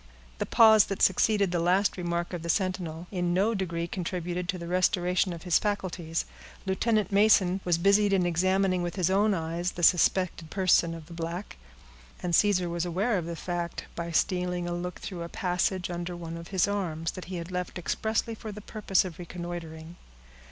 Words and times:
The 0.39 0.47
pause 0.47 0.85
that 0.85 1.03
succeeded 1.03 1.51
the 1.51 1.59
last 1.59 1.95
remark 1.95 2.33
of 2.33 2.41
the 2.41 2.49
sentinel, 2.49 3.05
in 3.11 3.35
no 3.35 3.53
degree 3.53 3.85
contributed 3.87 4.49
to 4.49 4.57
the 4.57 4.65
restoration 4.67 5.31
of 5.31 5.43
his 5.43 5.59
faculties. 5.59 6.25
Lieutenant 6.65 7.11
Mason 7.11 7.61
was 7.63 7.77
busied 7.77 8.11
in 8.11 8.25
examining 8.25 8.81
with 8.81 8.95
his 8.95 9.11
own 9.11 9.35
eyes 9.35 9.73
the 9.73 9.83
suspected 9.83 10.49
person 10.49 10.95
of 10.95 11.05
the 11.05 11.13
black, 11.13 11.57
and 12.23 12.33
Caesar 12.33 12.67
was 12.67 12.83
aware 12.83 13.15
of 13.19 13.25
the 13.27 13.35
fact, 13.35 13.85
by 13.95 14.09
stealing 14.09 14.67
a 14.67 14.73
look 14.73 14.97
through 14.97 15.21
a 15.21 15.29
passage 15.29 15.91
under 15.91 16.15
one 16.15 16.35
of 16.35 16.47
his 16.47 16.67
arms, 16.67 17.11
that 17.11 17.25
he 17.25 17.35
had 17.35 17.51
left 17.51 17.77
expressly 17.77 18.33
for 18.33 18.51
the 18.51 18.59
purpose 18.61 19.05
of 19.05 19.19
reconnoitering. 19.19 19.97